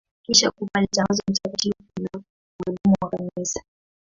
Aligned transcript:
Kisha 0.23 0.51
kufa 0.51 0.71
alitangazwa 0.73 1.23
mtakatifu 1.29 1.73
na 2.01 2.23
mwalimu 2.63 2.95
wa 3.01 3.09
Kanisa. 3.09 3.63